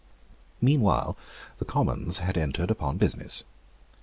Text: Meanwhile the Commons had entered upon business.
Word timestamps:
Meanwhile 0.61 1.15
the 1.59 1.65
Commons 1.65 2.17
had 2.17 2.35
entered 2.35 2.71
upon 2.71 2.97
business. 2.97 3.43